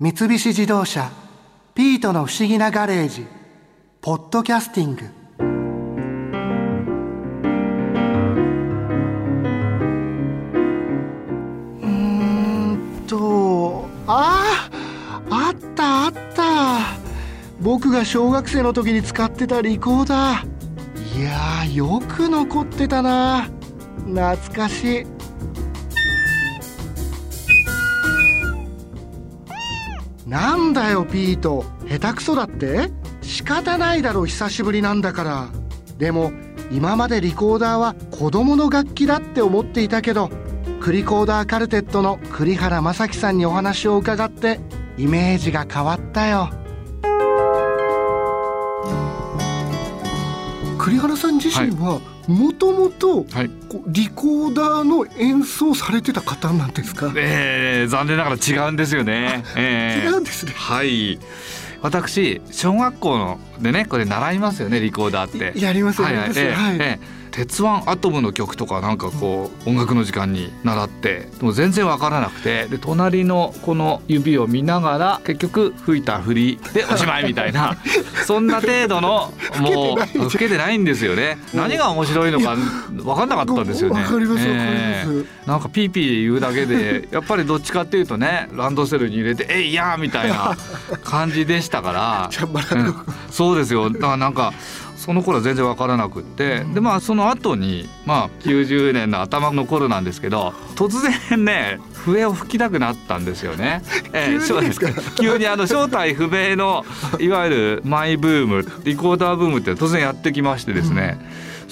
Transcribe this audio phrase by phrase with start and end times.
[0.00, 1.08] 三菱自動車
[1.72, 3.24] 「ピートの不思議なガレージ」
[4.02, 5.04] 「ポッドキャスティング」
[11.80, 14.68] うんとあ
[15.30, 16.78] ああったあった。
[17.60, 21.20] 僕が小学生の時に使ってたリコーダー。
[21.20, 23.48] いやよく残ってたな。
[24.06, 25.06] 懐かしい。
[30.26, 31.64] なんだよピート。
[31.86, 32.90] 下手くそだって？
[33.20, 35.48] 仕方ないだろ久しぶりなんだから。
[35.98, 36.32] でも
[36.72, 40.30] 今までリコーダーは子供の楽器だって思っていたけど
[40.80, 44.60] クリコーダーカルテットの栗原正樹さんにお話を伺って
[44.96, 46.50] イメージが変わったよ。
[50.84, 53.50] 栗原さん自身はもともとはい、
[53.86, 59.44] リコーダーの演奏されてた方なんですか、えー、残念ながら違うんですよね。
[59.56, 60.52] えー違うんですね。
[60.54, 61.18] はい。
[61.80, 65.58] 私小学校のでねこれ習いますよねリコーダーって。
[65.58, 77.76] やりますやはいはいはい、ええええ鉄腕アトムの曲とかなんかこう音楽の時間に習ってでも全然わからなくてで隣のこの指を見ながら結局吹いた振りでおしまいみたいな
[78.24, 81.38] そんな程度のもう吹けてないんですよね。
[81.52, 82.54] 何が面白いのか
[82.92, 84.00] 分かんなかったんですよね。
[84.00, 85.04] わかりますえ。
[85.04, 90.56] えます、なんかピーピー言うだけでやっぱりどっちかっていうとねランドセルに入れて「えいやー!」みたいな
[91.02, 92.30] 感じでしたから。
[92.78, 92.94] うん。
[93.30, 93.90] そうですよ。
[93.90, 94.52] だからなんか
[95.04, 103.82] その頃は全然分からなくってでまあその後にまあ90年の頭の頃なんですけど突然ね笛を吹きたくなったんですよね。
[104.14, 104.88] え急にですか？
[105.20, 106.84] 急にあの正体不明の
[107.20, 111.18] いわゆるマイブームリコーダーブームって突然やってきましてですね、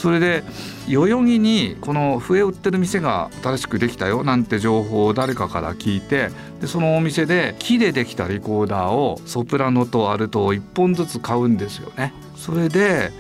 [0.02, 0.42] それで
[0.88, 12.12] 代々木にこの笛を売ってる店が新しくできたよなんて情報を誰かから聞いてでそのお店で木でできたリコーダーをソプラノとアルトを1本ずつ買うんですよね。
[12.34, 13.12] それで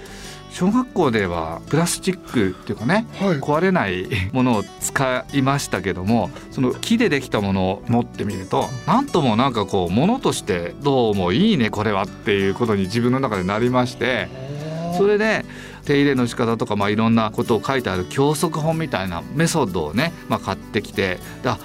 [0.50, 14.28] 小学校ではプラスチックっていうかねはい壊れないものを使いましたけどもその木でできたものを持ってみるとなんともなんかこうものとしてどうもいいねこれはっていうことに自分の中でなりまして
[14.92, 15.44] それで
[15.84, 21.58] 手入れの仕方とか、まあ、いろんなことを書いてある教則本みたいなメソッドをね、まあ、買ってきてだ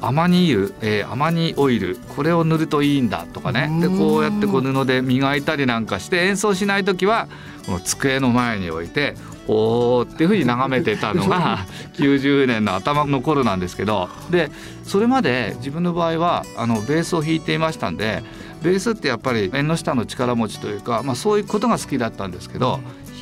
[0.00, 3.70] アマニ油、えーアマニオイルこれを塗るといいんだとかね。
[3.80, 7.28] でこうやってこう布で磨いたりなんかして演奏しない時は
[7.64, 9.14] この机の前に置いて
[9.48, 14.10] おーっていうふうに眺めてたのが 90年の頭の頃なんですけど。
[14.30, 14.50] で
[14.82, 18.22] それまで自分の場合はあのベースを弾いていましたんで
[18.64, 22.80] ベースってやっぱり縁の下の力持ちというか、まあ、そういうことが好きだったんですけど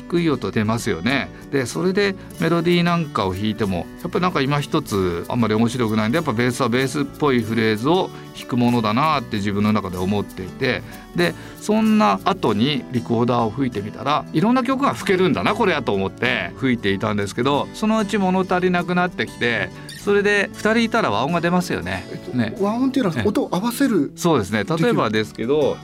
[0.09, 1.29] 低い音出ますよね。
[1.51, 10.81] でそれでメロディーなんかを弾いてもやっぱりなんか今一つあんまり面白くないんでやっぱベースはベースっぽいフレーズを弾くものだなって自分の中で思っていて
[11.15, 19.69] でそんな後にリコーダーを吹いてみたらいろんな曲が吹けるんだなこれやと思って吹いていたんですけどそのうち物足りなくなってきて
[20.03, 22.05] それで2人いたら和音が出ますよね。
[22.33, 22.55] ね。
[22.59, 24.65] 和音っていうのはえ音を合わせるそうですね。
[24.65, 25.77] 例えばですけど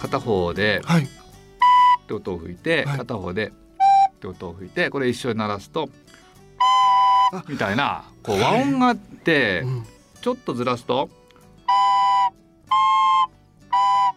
[0.00, 1.04] 片方ではい。
[1.04, 1.06] っ
[2.08, 2.98] て音を吹いてはい。
[2.98, 3.52] 片方で
[4.12, 5.88] って音を吹いてこれ一緒に鳴らすと
[7.32, 7.44] あ。
[7.48, 9.86] みたいなこう和音があってうん。
[10.20, 11.08] ちょっとずらすと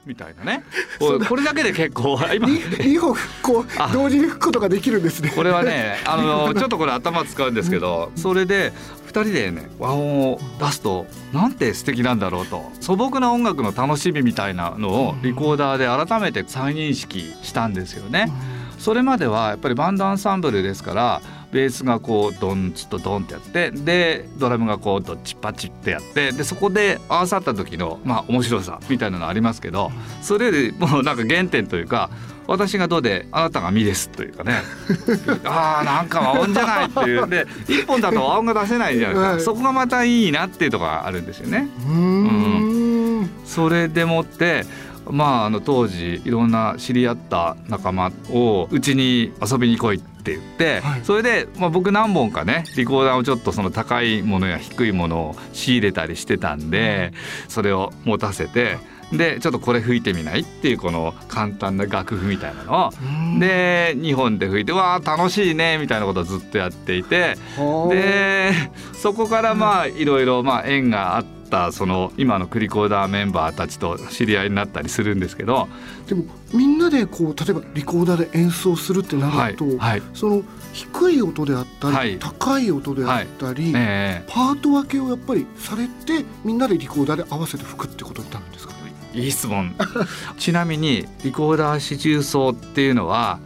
[0.06, 0.64] みたいなね。
[1.00, 2.20] これだけで結構。
[2.34, 3.90] 今に二本こうあ。
[3.94, 5.32] 同時に吹くことができるんですね。
[5.36, 8.74] これはねあの ちょっとこれ頭使うんですけどそれで
[9.08, 12.72] 2人でね和音を出すとなんて素敵なんだろうと。
[12.80, 18.32] 素朴な音楽の楽しみみたいなのをリコーダーで改めて再認識したんですよね。
[18.80, 21.22] それまではやっぱりバンドアンサンブルですから
[21.54, 29.92] ベースがこうドンチとドンってやってでドラムがこうドッチパチってやってでそこで合わさった時のまあ面白さみたいなのありますけど
[30.24, 32.10] それよりもうなんか原点というか
[32.48, 34.62] 私がどうであなたがミですというかね。
[35.46, 37.28] あーなんか和音じゃないっていう。
[37.30, 39.42] で一本だと和音が出せないじゃないですか、はい。
[39.42, 41.70] そこがまたいいなっていうところがあるんですよね。
[41.88, 43.30] うーん。
[43.46, 44.66] それでもって
[45.10, 51.02] まああの当時いろんな知り合った仲間をうちに遊びに来いって言って、はい。
[51.04, 57.12] それで、まあ、僕何本かねリコーダーをちょっとその高いものや低いものを仕入れたりしてたんで
[57.50, 58.78] それを持たせて
[59.12, 62.92] でちょっとこれ吹いてみないっていうこの簡単な楽譜みたいなのを
[63.40, 68.54] で2本で吹いてわあ楽しいねみたいなことをずっとやっていてはあで
[68.94, 75.68] そこからまあいろいろまあ縁があったその今のクリコーダーメンバーたちと知り合いになったりするんですけど、
[76.08, 82.18] でもみんなでこう例えばリコーダーで演奏するってなはいると、はいその低い音であったり、はい。
[82.18, 88.74] 高い音であったり、えパート分けをやっぱりされてみんなでリコーダーで合わせて吹くってことになるんですか？
[89.14, 89.76] いい質問。
[90.40, 93.40] ちなみにリコーダー四重奏っていうのは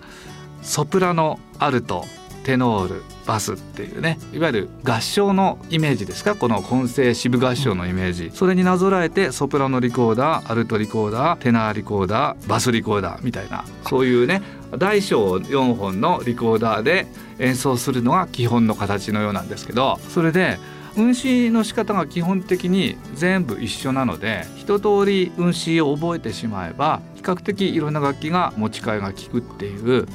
[0.62, 2.06] ソプラノアルト
[2.44, 6.36] テノールバスっていうねいわゆる合唱のイメージですか？
[6.36, 14.42] この混声支部合唱のイメージ、それになぞらえてソプラノリコーダーアルトリコーダーテナーリコーダーバスリコーダーみたいなそういうね
[14.78, 17.06] 大小4本のリコーダーで
[17.40, 20.58] 演奏するのが基本の形のようなんですけどそれで
[20.96, 30.08] 運指の仕方が基本的に全部一緒なので一通り運指を覚えてしまえば比較的いろんな楽器が持ち替えが利くっていう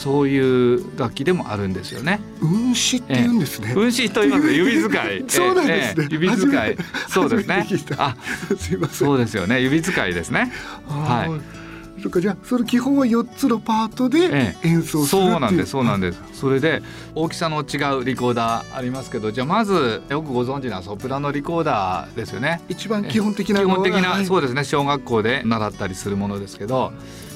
[0.00, 0.38] そうい
[0.76, 2.20] う楽器でもあるんですよね。
[2.40, 3.74] 運指って言うんですね。
[3.76, 5.24] 運指と言います指使い。
[5.28, 6.08] そうなんですね。
[6.10, 6.76] 指使い。
[7.10, 7.66] そうですね。
[7.98, 8.16] あ、
[8.56, 8.96] すいません。
[8.96, 9.60] そうですよね。
[9.60, 10.50] 指使いですね。
[10.88, 11.60] はい。
[12.02, 16.80] そっかじゃあその基本は4つのパートで演奏する、ええ、そうなんですそうなんですそれで
[17.14, 26.94] 大きさの違うリコーダーありますけどじゃあまずよくご存知なソプラノリコーダーですよね一番基本的な基本的な、はい、そうですね小学校で習ったりするものですけど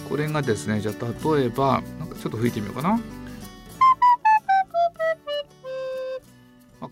[0.09, 3.01] これがですねじゃあ例えばなんかちょっと吹いてみようかな。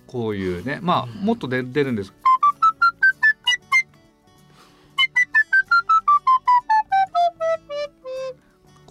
[0.07, 2.13] こういうねまあもっと出るんです。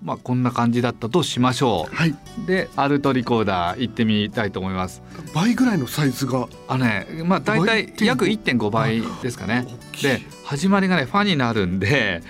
[0.01, 2.15] まあ、こんな感じだったとしましょう、はい、
[2.47, 5.03] でアルトリコーダー行ってみたいと思います。
[5.33, 6.47] 倍ぐらいのサイズが。
[6.67, 9.67] あねまあ大体約1.5倍ですかね。
[10.01, 12.23] で始まりがねファになるんで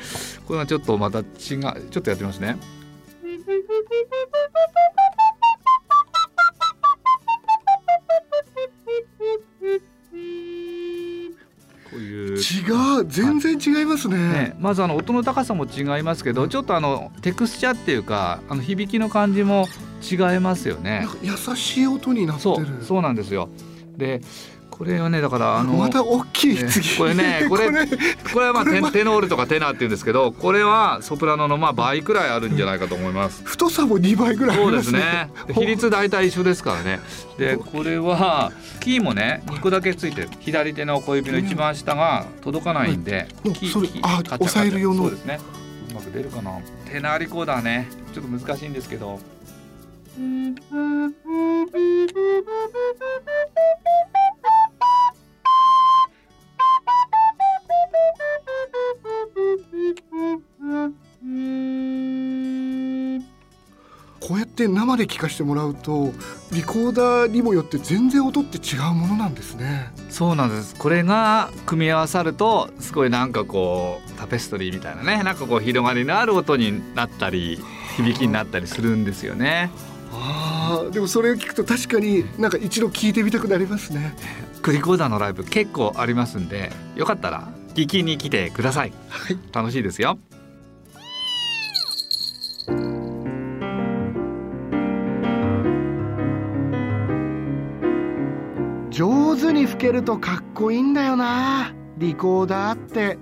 [0.52, 2.58] これはちょっとまた違うちょっとやってみますね。
[11.94, 19.70] 違う全然違いますね、ね、まずあの音の高さも違いますけどちょっとあのテクスチャーっていうかあの響きの感じも
[20.02, 21.08] 違いますよね。
[21.22, 22.84] 優しい音になってる。
[22.84, 23.48] そうなんですよ。
[23.96, 24.20] で
[24.82, 26.58] これはねだから あのまた大きい
[26.98, 27.70] これね これ
[28.34, 35.30] これはまあテテノールとかテナーって言うんですけどこれはソプラノのまあ倍くらいあるんじゃないかと思います、太さも2倍ぐらいそうですね。
[35.54, 37.00] 比率大体一緒ですからね。
[37.38, 45.04] でこれはキーもね2個だけついて左手の小指の一番下が届かないんで、キーあ押さえる用の。
[45.04, 45.40] そうですね。
[45.92, 46.54] うまく出るかな。
[46.92, 47.88] テナーリコーダーね。
[48.14, 49.20] ちょっと難しいんですけど
[64.92, 66.14] 生で聞かせてもらうと
[66.52, 69.92] リコーダーにもよって全然音って違うものなんですね。
[70.10, 70.76] そうなんです。
[70.76, 77.60] これが組み合わさるとすごいなんかこうタペストリーみたいなねなんかこう広がりのある音になったり
[77.98, 79.72] 響きになったりするんですよね。
[80.14, 84.16] あでもそれを聞くと確かになんか一度聞いてみたくなりますね。
[84.62, 90.20] クリコーダーのライブ結構ありますんでよかったら聞きに来てください、はい、楽しいですよ
[99.82, 101.74] けるとかっこいいんだよな。
[101.98, 103.18] リコーダーって。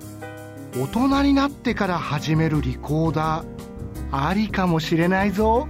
[0.76, 3.48] 大人になってから始めるリコーダー。
[4.12, 5.70] ありかもしれないぞ。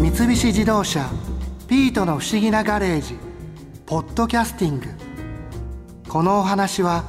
[0.00, 1.08] 三菱自動車
[1.68, 3.16] ピートの不思議なガレージ
[3.86, 4.86] ポッドキャスティング。
[6.08, 7.04] このお話は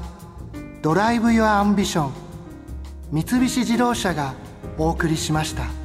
[0.84, 2.14] Drive your Ambition
[3.12, 4.36] 三菱自動車が
[4.78, 5.85] お送りしました。